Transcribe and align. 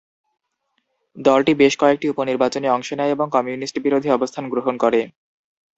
দলটি 1.17 1.51
বেশ 1.55 1.73
কয়েকটি 1.77 2.05
উপনির্বাচনে 2.09 2.67
অংশ 2.69 2.89
নেয় 2.99 3.13
এবং 3.15 3.27
কমিউনিস্ট 3.35 3.75
বিরোধী 3.85 4.09
অবস্থান 4.11 4.43
গ্রহণ 4.53 4.75
করে। 4.83 5.01